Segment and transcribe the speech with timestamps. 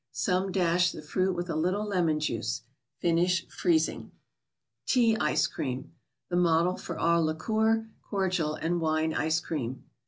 [0.13, 2.63] Some" dash" the fruit with a little lemon juice.
[2.97, 4.11] Finish freezing.
[4.87, 5.91] Cca ScC'Cream.
[6.29, 9.83] The Model for all Liqueur, Cordial and Wine Ice Cream